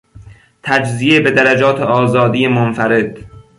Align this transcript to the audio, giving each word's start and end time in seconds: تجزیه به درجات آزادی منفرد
تجزیه 0.63 1.19
به 1.19 1.31
درجات 1.31 1.79
آزادی 1.79 2.47
منفرد 2.47 3.17